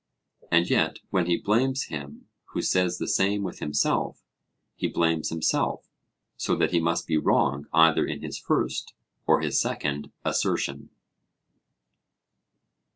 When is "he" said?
1.27-1.37, 4.75-4.87, 6.71-6.79